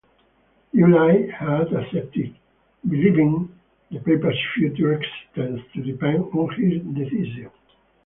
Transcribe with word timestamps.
July 0.73 1.27
had 1.31 1.71
accepted, 1.73 2.33
believing 2.89 3.47
the 3.91 3.99
paper's 3.99 4.35
future 4.55 4.93
existence 4.93 5.61
to 5.75 5.83
depend 5.83 6.23
on 6.23 6.49
his 6.55 6.81
decision. 6.95 7.51